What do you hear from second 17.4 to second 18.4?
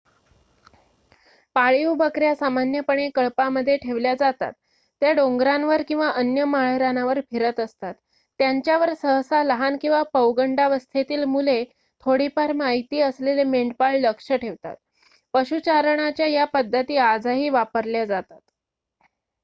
वापरल्या जातात